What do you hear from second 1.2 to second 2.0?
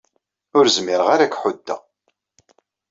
ad k-ḥuddeɣ.